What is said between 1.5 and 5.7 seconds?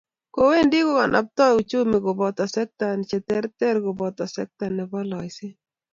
uchumi koboto sekta cheterter cheboto sekta nebo loiseet.